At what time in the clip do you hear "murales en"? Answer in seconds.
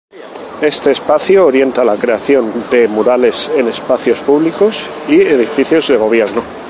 2.87-3.67